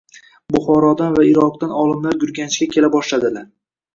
[0.53, 3.45] Buxorodan va Iroqdan olimlar Gurganchga kela boshladilar